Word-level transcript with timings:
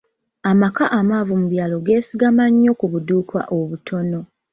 Amaka 0.51 0.83
amaavu 0.99 1.33
mu 1.41 1.47
byalo 1.53 1.75
geesigama 1.85 2.43
nnyo 2.51 2.71
ku 2.79 2.85
budduuka 2.91 3.39
obutono. 3.57 4.19